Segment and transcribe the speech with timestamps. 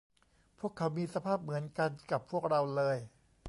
[0.59, 2.97] พวกเขามีสภาพเหมือนกันกับพวกเราเลย